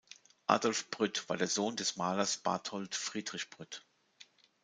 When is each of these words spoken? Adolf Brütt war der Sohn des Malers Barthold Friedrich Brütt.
Adolf 0.47 0.89
Brütt 0.89 1.29
war 1.29 1.37
der 1.37 1.45
Sohn 1.47 1.75
des 1.75 1.95
Malers 1.95 2.37
Barthold 2.37 2.95
Friedrich 2.95 3.51
Brütt. 3.51 3.85